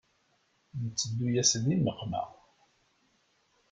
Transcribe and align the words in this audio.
Nteddu-yas 0.85 1.51
di 1.63 1.73
nneqma. 1.77 2.21